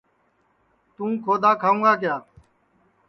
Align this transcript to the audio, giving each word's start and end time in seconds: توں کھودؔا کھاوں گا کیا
توں 0.95 1.11
کھودؔا 1.23 1.51
کھاوں 1.61 1.81
گا 1.83 1.93
کیا 2.01 2.15